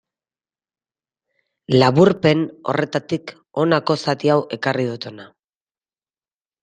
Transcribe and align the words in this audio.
Laburpen 1.83 2.41
horretatik 2.73 3.35
honako 3.65 3.99
zati 4.07 4.35
hau 4.37 4.41
ekarri 4.59 4.89
dut 4.93 5.07
hona. 5.11 5.33